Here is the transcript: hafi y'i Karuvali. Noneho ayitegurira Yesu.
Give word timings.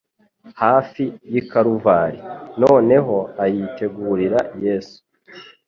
hafi 0.61 1.03
y'i 1.31 1.41
Karuvali. 1.49 2.19
Noneho 2.61 3.15
ayitegurira 3.43 4.39
Yesu. 4.63 4.97